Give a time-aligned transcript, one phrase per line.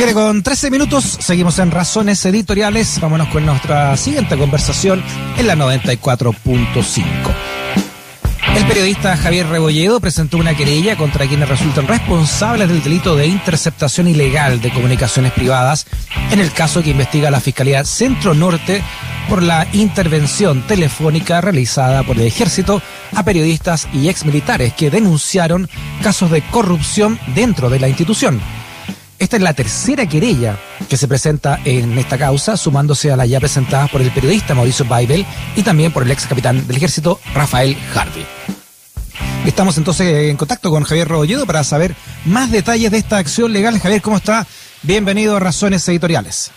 [0.00, 2.98] Siete con 13 minutos, seguimos en Razones Editoriales.
[3.02, 5.02] Vámonos con nuestra siguiente conversación
[5.36, 7.04] en la 94.5.
[8.56, 14.08] El periodista Javier Rebolledo presentó una querella contra quienes resultan responsables del delito de interceptación
[14.08, 15.86] ilegal de comunicaciones privadas
[16.30, 18.82] en el caso que investiga la Fiscalía Centro Norte
[19.28, 22.80] por la intervención telefónica realizada por el ejército
[23.14, 25.68] a periodistas y exmilitares que denunciaron
[26.02, 28.40] casos de corrupción dentro de la institución.
[29.20, 30.56] Esta es la tercera querella
[30.88, 34.86] que se presenta en esta causa, sumándose a las ya presentadas por el periodista Mauricio
[34.86, 38.24] Baibel y también por el ex capitán del ejército Rafael Harvey.
[39.44, 43.78] Estamos entonces en contacto con Javier Robolledo para saber más detalles de esta acción legal.
[43.78, 44.46] Javier, ¿cómo está?
[44.80, 46.50] Bienvenido a Razones Editoriales.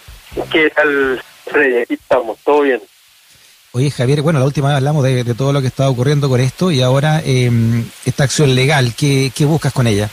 [0.49, 1.83] ¿Qué tal, Reyes?
[1.83, 2.81] Aquí estamos, todo bien.
[3.73, 6.71] Oye, Javier, bueno, la última vez hablamos de, todo lo que está ocurriendo con esto
[6.71, 10.09] y ahora em, esta acción legal, ¿qué, buscas con ella?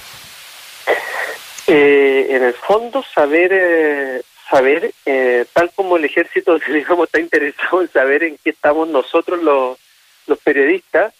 [1.67, 7.83] Eh, en el fondo, saber, eh, saber eh, tal como el ejército, digamos, está interesado
[7.83, 9.79] en saber en qué estamos nosotros los,
[10.27, 11.13] los periodistas,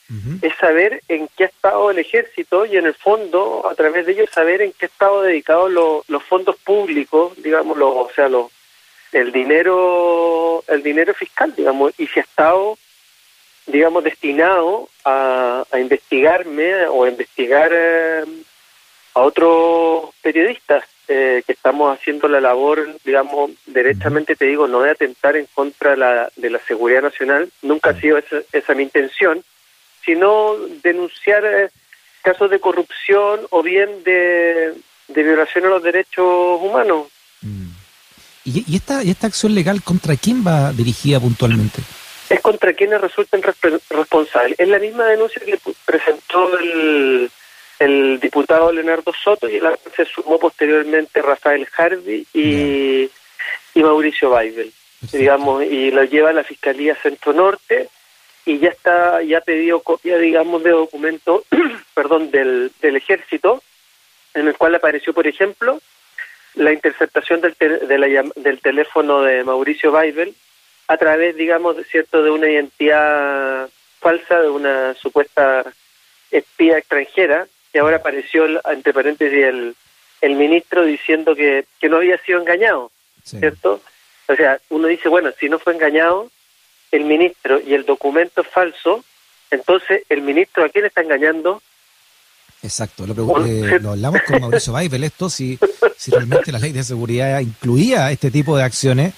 [0.43, 4.25] es saber en qué estado el ejército y en el fondo, a través de ello,
[4.33, 8.51] saber en qué estado dedicados los fondos públicos, digamos, o sea, los
[9.13, 12.79] el dinero el dinero fiscal, digamos, y si ha estado,
[13.67, 18.25] digamos, destinado a, a investigarme o a investigar eh,
[19.15, 24.93] a otros periodisas eh, que estamos haciendo la labor, digamos, derechamente te digo, no de
[24.93, 28.19] atentar en contra de la, de la seguridad nacional, nunca ha sido
[28.53, 29.43] esa, mi intención,
[30.05, 31.71] sino denunciar eh,
[32.23, 34.75] casos de corrupción o bien de,
[35.09, 37.09] de violación a los derechos humanos.
[37.43, 37.71] Mm.
[38.45, 41.83] ¿Y, esta, ¿Y esta acción legal contra quién va dirigida puntualmente?
[42.29, 44.59] Es contra quienes resulten responsables.
[44.59, 47.31] Es la misma denuncia que presentó el
[47.81, 49.65] el diputado Leonardo Soto y el
[49.97, 53.11] se sumó posteriormente Rafael Harvey y,
[53.75, 54.71] y Mauricio Baibel,
[55.13, 57.89] digamos, y lo lleva a la Fiscalía Centro Norte
[58.45, 61.45] y ya está, ya ha pedido copia, digamos, de documento,
[61.95, 63.63] perdón, del, del ejército,
[64.35, 65.81] en el cual apareció, por ejemplo,
[66.55, 67.57] la interceptación del,
[68.37, 70.35] del teléfono de Mauricio Baibel
[70.87, 73.71] a través, digamos, de cierto, de una identidad
[74.01, 75.65] falsa, de una supuesta
[76.31, 79.77] espía extranjera, y ahora apareció, entre paréntesis, el,
[80.21, 82.91] el ministro diciendo que, que no había sido engañado,
[83.25, 83.81] ¿cierto?
[84.29, 86.31] O sea, uno dice, bueno, si no fue engañado
[86.91, 89.05] el ministro y el documento es falso,
[89.51, 91.63] entonces el ministro a quién está engañando?
[92.63, 95.59] Exacto, lo, eh, lo hablamos con Mauricio Baibel esto, si,
[95.97, 99.15] si realmente la ley de seguridad incluía este tipo de acciones,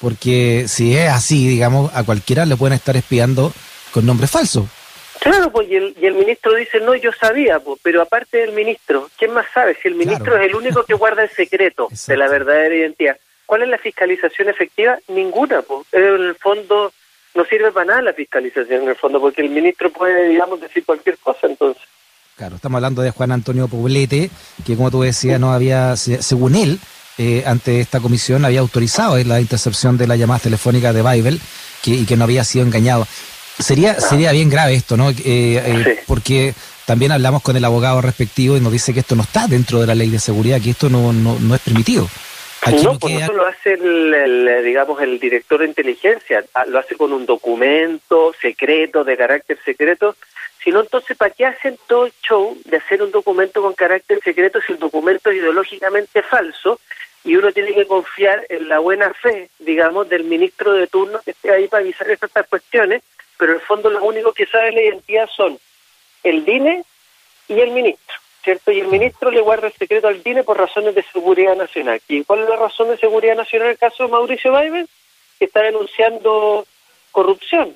[0.00, 3.52] porque si es así, digamos, a cualquiera le pueden estar espiando
[3.92, 4.68] con nombre falso.
[5.22, 8.50] Claro, pues y el, y el ministro dice, no, yo sabía, pues, pero aparte del
[8.50, 9.78] ministro, ¿quién más sabe?
[9.80, 13.16] Si el ministro es el único que guarda el secreto de la verdadera identidad.
[13.46, 14.98] ¿Cuál es la fiscalización efectiva?
[15.06, 15.86] Ninguna, pues.
[15.92, 16.92] En el fondo
[17.36, 20.84] no sirve para nada la fiscalización, en el fondo, porque el ministro puede, digamos, decir
[20.84, 21.84] cualquier cosa, entonces.
[22.36, 24.28] Claro, estamos hablando de Juan Antonio Poblete,
[24.66, 26.80] que como tú decías, no había, según él,
[27.16, 31.38] eh, ante esta comisión había autorizado la intercepción de la llamada telefónica de Bible
[31.80, 33.06] que, y que no había sido engañado.
[33.58, 35.10] Sería, sería bien grave esto, ¿no?
[35.10, 36.54] Eh, eh, porque
[36.86, 39.86] también hablamos con el abogado respectivo y nos dice que esto no está dentro de
[39.86, 42.08] la ley de seguridad, que esto no, no, no es permitido.
[42.82, 47.12] no, pues eso lo hace el, digamos, el director de inteligencia, ah, lo hace con
[47.12, 50.16] un documento secreto, de carácter secreto,
[50.62, 54.60] sino entonces, ¿para qué hacen todo el show de hacer un documento con carácter secreto
[54.64, 56.78] si el documento es ideológicamente falso
[57.24, 61.32] y uno tiene que confiar en la buena fe, digamos, del ministro de turno que
[61.32, 63.02] esté ahí para avisar estas cuestiones
[63.42, 65.58] pero en el fondo lo único que sabe la identidad son
[66.22, 66.84] el DINE
[67.48, 68.70] y el ministro, ¿cierto?
[68.70, 72.00] Y el ministro le guarda el secreto al DINE por razones de seguridad nacional.
[72.06, 74.86] ¿Y cuál es la razón de seguridad nacional en el caso de Mauricio Baiben?
[75.40, 76.64] Que está denunciando
[77.10, 77.74] corrupción.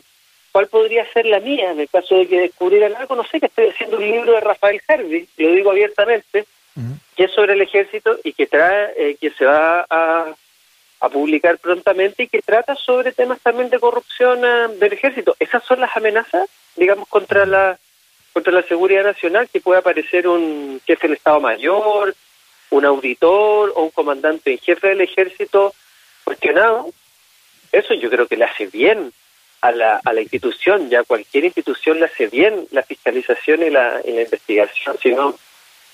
[0.53, 3.17] ¿Cuál podría ser la mía en el caso de que descubrieran algo?
[3.17, 6.45] No sé, que estoy haciendo un libro de Rafael Harvey, lo digo abiertamente,
[7.17, 10.33] que es sobre el ejército y que trae, eh, que se va a
[11.01, 15.37] a publicar prontamente y que trata sobre temas también de corrupción eh, del ejército.
[15.39, 17.79] Esas son las amenazas, digamos, contra la
[18.33, 22.15] contra la seguridad nacional, que puede aparecer un jefe del Estado Mayor,
[22.69, 25.73] un auditor o un comandante en jefe del ejército
[26.23, 26.91] cuestionado.
[27.73, 29.11] Eso yo creo que le hace bien
[29.63, 34.03] a la, a la institución, ya cualquier institución le hace bien la fiscalización y la,
[34.05, 35.35] investigación, sino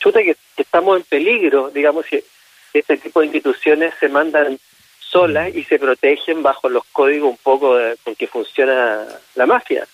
[0.01, 2.23] chuta que, que estamos en peligro, digamos, si
[2.75, 4.59] este tipo de instituciones se mandan
[5.13, 9.87] solas y se protegen bajo los códigos un poco de, con que funciona la mafia.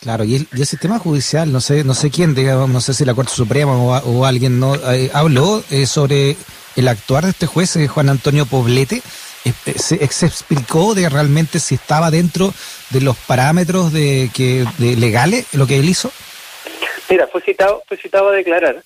[0.00, 3.14] Claro, y el, sistema judicial, no sé, no sé quién, digamos, no sé si la
[3.14, 6.36] Corte Suprema o, alguien no eh, habló eh, sobre
[6.74, 9.00] el actuar de este juez, eh, Juan Antonio Poblete,
[9.76, 12.52] se, explicó de realmente si estaba dentro
[12.90, 16.10] de los parámetros de que de legales lo que él hizo?
[17.08, 18.82] Mira, fue citado, fue citado a declarar.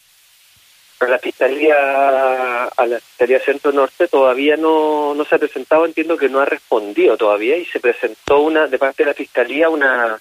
[0.98, 6.16] Pero la fiscalía, a la fiscalía Centro Norte todavía no, no se ha presentado, entiendo
[6.16, 10.18] que no ha respondido todavía y se presentó una de parte de la fiscalía una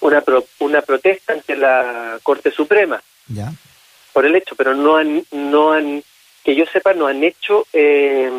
[0.00, 0.24] una
[0.60, 3.02] una protesta ante la Corte Suprema.
[3.28, 3.52] Ya.
[4.12, 6.02] Por el hecho, pero no han no han
[6.44, 8.30] que yo sepa no han hecho eh,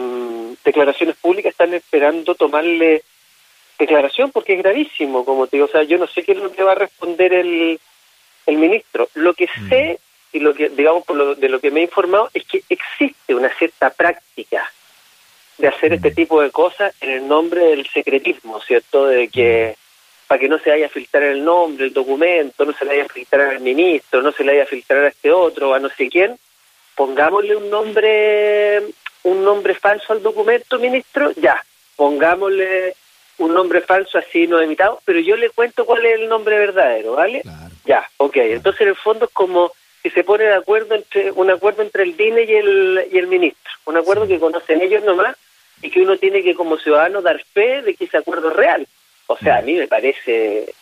[0.63, 3.03] declaraciones públicas, están esperando tomarle
[3.77, 6.51] declaración porque es gravísimo, como te digo, o sea, yo no sé qué es lo
[6.51, 7.80] que va a responder el,
[8.45, 9.09] el ministro.
[9.15, 9.69] Lo que mm.
[9.69, 10.00] sé
[10.35, 13.33] y lo que, digamos, por lo, de lo que me he informado es que existe
[13.33, 14.69] una cierta práctica
[15.57, 16.15] de hacer este mm.
[16.15, 19.05] tipo de cosas en el nombre del secretismo, ¿cierto?
[19.05, 20.27] De que mm.
[20.27, 23.05] para que no se vaya a filtrar el nombre, el documento, no se le vaya
[23.05, 25.87] a filtrar al ministro, no se le vaya a filtrar a este otro, a no
[25.87, 26.37] sé quién,
[26.95, 28.83] pongámosle un nombre
[29.23, 31.63] un nombre falso al documento, ministro, ya,
[31.95, 32.93] pongámosle
[33.37, 37.13] un nombre falso así no imitado, pero yo le cuento cuál es el nombre verdadero,
[37.13, 37.41] ¿vale?
[37.85, 38.35] Ya, ok.
[38.37, 39.71] Entonces en el fondo es como
[40.06, 43.25] si se pone de acuerdo entre un acuerdo entre el DINE y el y el
[43.25, 45.36] ministro, un acuerdo que conocen ellos nomás
[45.81, 48.88] y que uno tiene que como ciudadano dar fe de que ese acuerdo es real.
[49.25, 50.75] O sea, a mí me parece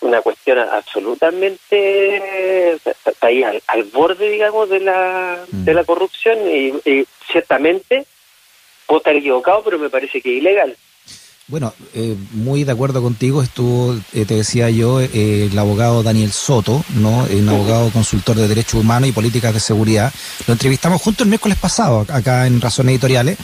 [0.00, 2.78] una cuestión absolutamente
[3.20, 5.64] ahí al, borde digamos de la mm.
[5.64, 8.06] de la corrupción y, ciertamente
[8.86, 10.76] puedo estar equivocado pero me parece que es ilegal
[11.48, 16.30] bueno, eh, muy de acuerdo contigo, estuvo, eh, te decía yo, eh, el abogado Daniel
[16.30, 17.24] Soto, ¿no?
[17.24, 20.12] Un abogado consultor de derechos humanos y políticas de seguridad.
[20.46, 23.38] Lo entrevistamos junto el miércoles pasado, acá en Razones Editoriales,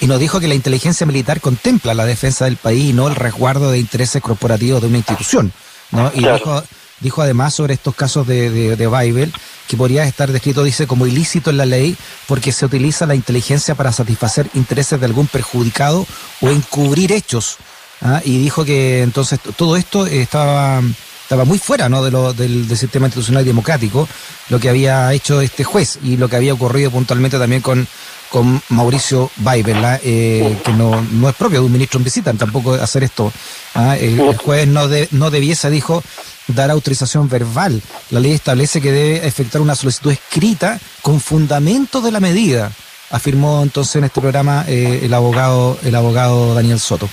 [0.00, 3.16] y nos dijo que la inteligencia militar contempla la defensa del país y no el
[3.16, 5.52] resguardo de intereses corporativos de una institución.
[5.90, 6.12] ¿no?
[6.14, 6.62] Y dijo,
[7.00, 9.32] dijo además sobre estos casos de, de, Bible
[9.66, 13.74] que podría estar descrito, dice, como ilícito en la ley porque se utiliza la inteligencia
[13.74, 16.06] para satisfacer intereses de algún perjudicado
[16.40, 17.56] o encubrir hechos.
[18.02, 18.20] ¿ah?
[18.24, 20.82] Y dijo que entonces todo esto estaba
[21.22, 22.02] estaba muy fuera ¿no?
[22.02, 24.08] de lo, del, del, sistema institucional democrático,
[24.48, 27.86] lo que había hecho este juez y lo que había ocurrido puntualmente también con
[28.30, 32.74] con Mauricio Weibel, eh, que no, no es propio de un ministro en visita tampoco
[32.74, 33.32] hacer esto.
[33.74, 33.96] ¿ah?
[33.96, 36.02] El, juez no, no debiese, dijo,
[36.46, 37.82] dar autorización verbal.
[38.10, 42.72] La ley establece que debe efectuar una solicitud escrita con fundamento de la medida,
[43.10, 47.08] afirmó entonces en este programa eh, el abogado el abogado Daniel Soto.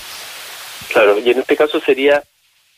[0.92, 2.22] Claro, y en este caso sería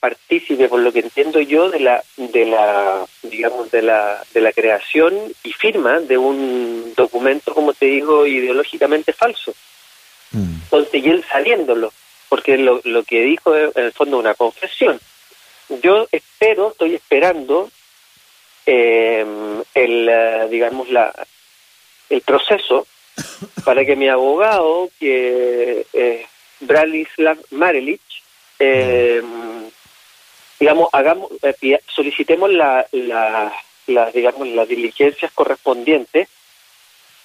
[0.01, 4.53] partícipe, por lo que entiendo yo, de la, de la, digamos, de la, de la
[4.53, 5.15] creación
[5.45, 9.55] y firma de un documento, como te digo, ideológicamente falso.
[10.33, 10.55] Mm.
[10.65, 11.93] Entonces, y él sabiéndolo,
[12.31, 14.99] porque lo, lo que dijo es, en el fondo una confesión.
[15.83, 17.71] Yo espero, estoy esperando
[18.65, 19.25] eh,
[19.75, 21.13] el, eh, digamos, la,
[22.09, 22.87] el proceso
[23.65, 26.27] para que mi abogado, que es
[26.61, 28.01] Branislav Marelich,
[28.59, 29.23] eh,
[30.61, 36.29] digamos, hagamos, eh, solicitemos la, la, digamos, las diligencias correspondientes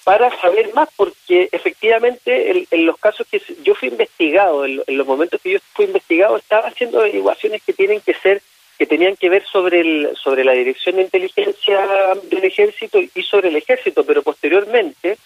[0.04, 5.42] para saber más, porque efectivamente en, los casos que yo fui investigado, en, los momentos
[5.42, 8.42] que yo fui investigado, estaba haciendo averiguaciones que tienen que ser,
[8.78, 13.50] que tenían que ver sobre el, sobre la dirección de inteligencia del ejército y sobre
[13.50, 15.18] el ejército, pero posteriormente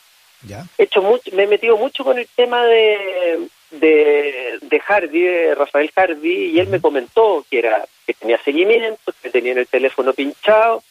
[0.78, 5.56] He hecho mucho, me he metido mucho con el tema de, de, de Hardy, de
[5.56, 10.14] Rafael Hardy, y él me comentó que era que tenía seguimiento, que tenía el teléfono
[10.14, 10.84] pinchado,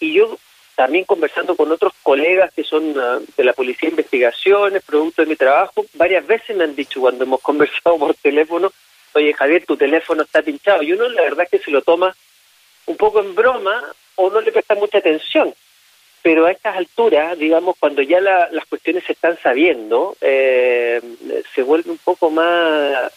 [0.00, 0.38] y yo
[0.74, 5.28] también conversando con otros colegas que son ah, de la Policía de Investigaciones, producto de
[5.28, 8.72] mi trabajo, varias veces me han dicho cuando hemos conversado por teléfono,
[9.14, 12.14] oye Javier, tu teléfono está pinchado, y uno la verdad es que se lo toma
[12.86, 13.82] un poco en broma
[14.16, 15.54] o no le presta mucha atención
[16.26, 21.00] pero a estas alturas, digamos, cuando ya las cuestiones se están sabiendo, eh,
[21.54, 23.12] se vuelve un poco más,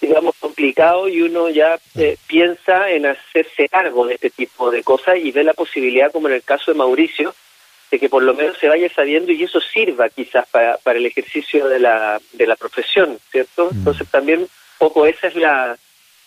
[0.00, 5.16] digamos, complicado y uno ya eh, piensa en hacerse cargo de este tipo de cosas
[5.20, 7.34] y ve la posibilidad, como en el caso de Mauricio,
[7.90, 11.06] de que por lo menos se vaya sabiendo y eso sirva quizás para, para el
[11.06, 13.64] ejercicio de la, de la profesión, ¿cierto?
[13.72, 13.78] Mm.
[13.78, 14.46] Entonces también
[14.78, 15.76] poco esa es la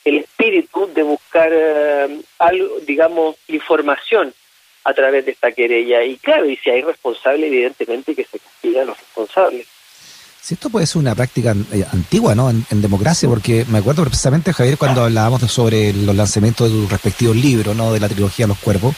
[0.04, 4.34] el espíritu de buscar eh, algo, digamos, información
[4.88, 6.02] a través de esta querella.
[6.04, 9.68] Y claro, y si hay responsable, evidentemente que se castiga a los responsables.
[10.42, 12.50] Si esto puede ser una práctica eh, antigua, ¿no?
[12.50, 17.36] En, democracia, porque me acuerdo precisamente, Javier, cuando hablábamos sobre los lanzamientos de tus respectivos
[17.36, 17.92] libros, ¿no?
[17.92, 18.96] De la trilogía Los Cuerpos,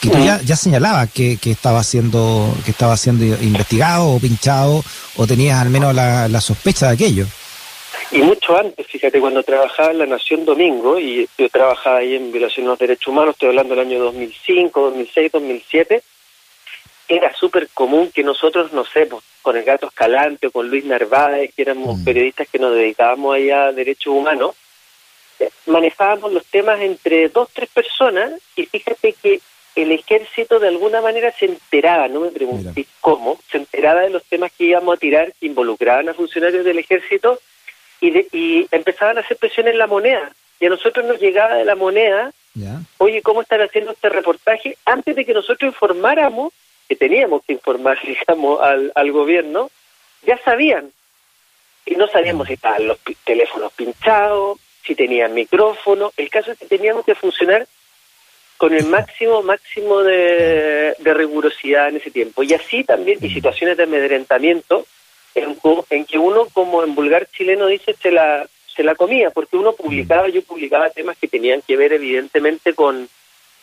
[0.00, 4.84] que tú ya, ya señalabas que, que, estaba siendo, que estaba siendo investigado o pinchado,
[5.16, 7.26] o tenías al menos la, la sospecha de aquello.
[8.12, 12.30] Y mucho antes, fíjate, cuando trabajaba en La Nación Domingo, y yo trabajaba ahí en
[12.30, 16.02] violación de los derechos humanos, estoy hablando del año 2005, 2006, 2007,
[17.08, 20.84] era súper común que nosotros, no sé, pues, con el Gato Escalante o con Luis
[20.84, 22.04] Narváez, que éramos mm.
[22.04, 24.56] periodistas que nos dedicábamos allá a derechos humanos,
[25.40, 29.40] eh, manejábamos los temas entre dos, tres personas y fíjate que
[29.74, 34.22] el ejército de alguna manera se enteraba, no me pregunté cómo, se enteraba de los
[34.24, 37.40] temas que íbamos a tirar que involucraban a funcionarios del ejército
[38.02, 40.30] y, y empezaban a hacer presión en la moneda.
[40.60, 42.32] Y a nosotros nos llegaba de la moneda,
[42.98, 44.76] oye, ¿cómo están haciendo este reportaje?
[44.84, 46.52] Antes de que nosotros informáramos,
[46.88, 49.70] que teníamos que informar, digamos, al, al gobierno,
[50.26, 50.92] ya sabían.
[51.86, 56.12] Y no sabíamos si estaban los teléfonos pinchados, si tenían micrófono.
[56.16, 57.66] El caso es que teníamos que funcionar
[58.62, 62.44] con el máximo, máximo de, rigurosidad en ese tiempo.
[62.44, 64.86] Y así también, y situaciones de amedrentamiento,
[65.34, 65.56] en,
[65.90, 69.72] en que uno, como en vulgar chileno dice, se la, se la comía, porque uno
[69.72, 73.08] publicaba, yo publicaba temas que tenían que ver evidentemente con,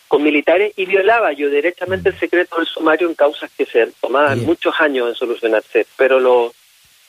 [0.08, 4.44] con militares y violaba yo directamente el secreto del sumario en causas que se tomaban
[4.46, 6.54] muchos años en solucionarse, pero lo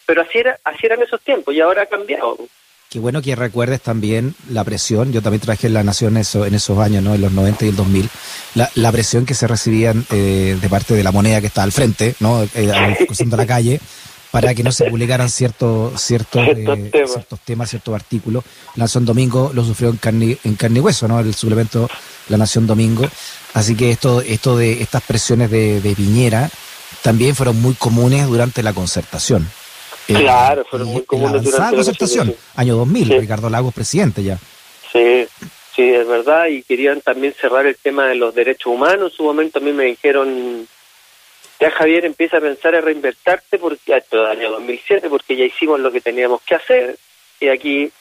[0.07, 2.37] pero así era así eran esos tiempos y ahora ha cambiado.
[2.90, 6.55] Qué bueno que recuerdes también la presión, yo también traje en La Nación eso, en
[6.55, 7.14] esos años, ¿no?
[7.14, 8.11] en los 90 y el 2000,
[8.57, 11.71] la, la presión que se recibían eh, de parte de la moneda que está al
[11.71, 12.43] frente, ¿no?
[12.43, 13.81] Eh, cruzando la calle,
[14.30, 18.44] para que no se publicaran ciertos ciertos, eh, ciertos temas, ciertos artículos.
[18.76, 21.20] La Nación Domingo lo sufrió en carne, en carne y hueso, ¿no?
[21.20, 21.88] el suplemento
[22.28, 23.06] La Nación Domingo.
[23.54, 26.50] Así que esto, esto de estas presiones de, de Piñera
[27.02, 29.49] también fueron muy comunes durante la concertación.
[30.06, 32.34] Claro, fueron muy comunes durante la concertación.
[32.56, 34.38] Año 2000, Ricardo Lagos presidente ya.
[34.92, 35.26] Sí,
[35.75, 36.46] sí, es verdad.
[36.46, 39.12] Y querían también cerrar el tema de los derechos humanos.
[39.12, 40.66] En su momento a mí me dijeron,
[41.61, 45.79] ya Javier empieza a pensar en reinvertirte porque esto es año 2007, porque ya hicimos
[45.79, 46.97] lo que teníamos que hacer.
[47.38, 47.93] Y aquí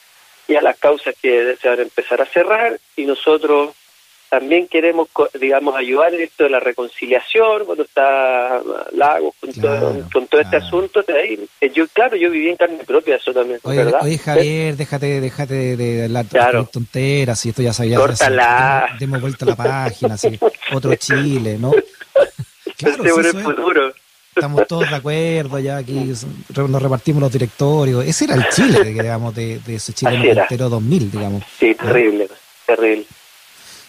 [0.48, 3.74] ya las causas que se van a empezar a cerrar y nosotros
[4.30, 5.08] también queremos,
[5.40, 8.62] digamos, ayudar en esto de la reconciliación, cuando está
[8.92, 11.02] Lagos, con, todo, con todo este asunto.
[11.02, 14.00] De ahí, eh, yo, claro, yo viví en carne propia eso también, oye, ¿verdad?
[14.04, 16.68] Oye, Javier, déjate, déjate de hablar claro.
[16.72, 17.98] tonteras, y esto ya sabía.
[19.00, 20.38] Demos vuelta a la página, así,
[20.72, 21.72] otro Chile, ¿no?
[22.80, 23.92] Claro, sí, el futuro.
[24.34, 26.12] Estamos todos de acuerdo, ya aquí
[26.56, 28.04] nos repartimos los directorios.
[28.04, 31.42] Ese era el Chile, digamos, de, de ese Chile entero 2000, digamos.
[31.58, 32.28] Sí, terrible,
[32.64, 33.06] terrible.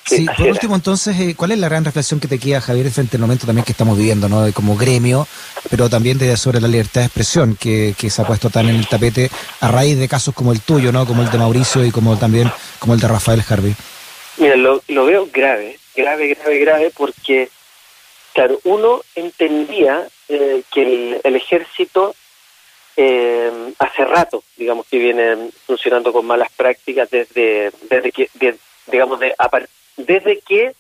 [0.05, 3.17] Sí, por último, entonces, eh, ¿cuál es la gran reflexión que te queda, Javier, frente
[3.17, 4.51] al momento también que estamos viviendo, ¿no?
[4.51, 5.27] como gremio,
[5.69, 8.75] pero también de, sobre la libertad de expresión que, que, se ha puesto tan en
[8.75, 9.29] el tapete
[9.61, 11.05] a raíz de casos como el tuyo, ¿no?
[11.05, 13.75] Como el de Mauricio y como también como el de Rafael Harvey.
[14.37, 17.49] Mira, lo, lo veo grave, grave, grave, grave, porque,
[18.33, 22.15] claro, uno entendía eh, que el, ejército
[22.97, 28.29] eh, hace rato, digamos, que viene funcionando con malas prácticas desde, desde que,
[28.87, 29.33] digamos, de,
[29.97, 30.73] desde que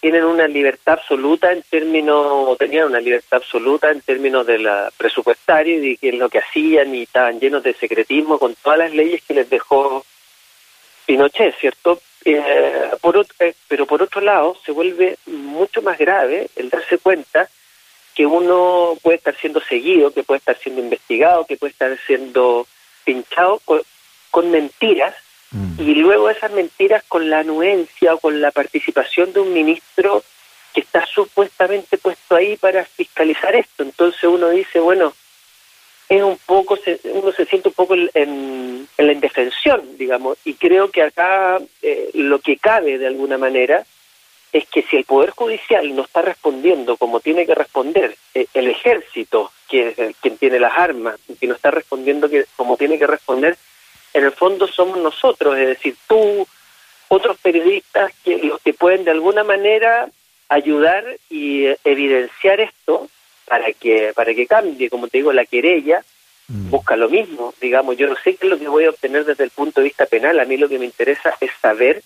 [0.00, 4.92] tienen una libertad absoluta en términos, o tenían una libertad absoluta en términos de la
[4.98, 9.22] presupuestaria y de lo que hacían y estaban llenos de secretismo con todas las leyes
[9.22, 10.04] que les dejó
[11.06, 12.00] Pinochet, ¿cierto?
[12.24, 17.48] Eh, por eh, pero por otro lado se vuelve mucho más grave el darse cuenta
[18.14, 22.66] que uno puede estar siendo seguido, que puede estar siendo investigado, que puede estar siendo
[23.04, 23.60] pinchado
[24.30, 25.14] con mentiras
[25.54, 25.80] Mm.
[25.80, 30.24] Y luego esas mentiras con la anuencia o con la participación de un ministro
[30.72, 33.84] que está supuestamente puesto ahí para fiscalizar esto.
[33.84, 35.14] Entonces uno dice, bueno,
[36.16, 41.02] es un poco, uno se siente un poco en, la indefensión, digamos, y creo que
[41.02, 43.84] acá eh, lo que cabe de alguna manera
[44.52, 48.68] es que si el Poder Judicial no está respondiendo como tiene que responder, eh, el
[48.68, 53.08] ejército, que es quien tiene las armas, que no está respondiendo que, como tiene que
[53.08, 53.56] responder,
[54.12, 56.46] en el fondo somos nosotros, es decir, tú,
[57.08, 60.08] otros periodistas que los que pueden de alguna manera
[60.48, 63.08] ayudar y evidenciar esto
[63.46, 66.04] para que para que cambie, como te digo, la querella
[66.48, 66.70] mm.
[66.70, 69.44] busca lo mismo, digamos, yo no sé qué es lo que voy a obtener desde
[69.44, 72.02] el punto de vista penal, a mí lo que me interesa es saber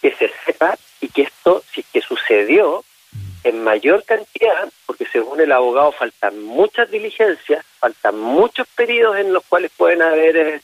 [0.00, 3.48] que se sepa y que esto, si es que sucedió, mm.
[3.48, 9.44] en mayor cantidad, porque según el abogado faltan muchas diligencias, faltan muchos periodos en los
[9.44, 10.60] cuales pueden haber eh,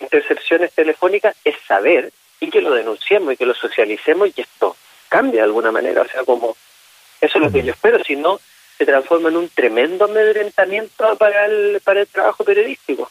[0.00, 4.76] intercepciones telefónicas es saber y que lo denunciemos y que lo socialicemos y que esto
[5.08, 6.02] cambie de alguna manera.
[6.02, 6.56] O sea, como
[7.20, 8.40] eso es lo que yo espero, si no
[8.76, 13.10] se transforma en un tremendo amedrentamiento para el, para el trabajo periodístico.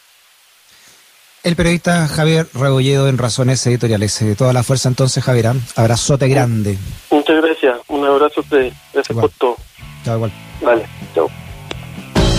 [1.44, 4.22] El periodista Javier Rebolledo en Razones Editoriales.
[4.22, 5.48] Eh, toda la fuerza entonces, Javier.
[5.48, 5.56] ¿ah?
[5.76, 6.78] Abrazote grande.
[7.12, 7.80] Muchas gracias.
[7.90, 8.74] Un abrazo a ustedes.
[8.94, 9.58] Gracias por todo.
[10.06, 10.32] Chao, igual.
[10.62, 11.30] Vale, chao.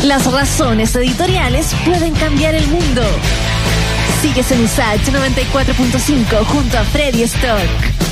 [0.05, 3.03] Las razones editoriales pueden cambiar el mundo.
[4.23, 8.04] Sigues en USACH 94.5 junto a Freddy Stock.